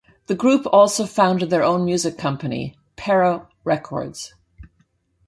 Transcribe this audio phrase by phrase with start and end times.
[0.25, 4.33] The group also founded their own music company, Perro Records.